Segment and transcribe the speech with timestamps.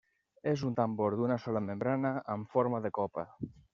[0.51, 3.27] És un tambor d'una sola membrana amb forma de copa.